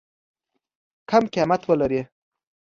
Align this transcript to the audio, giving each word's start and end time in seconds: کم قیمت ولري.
کم 1.09 1.23
قیمت 1.33 1.61
ولري. 1.67 2.01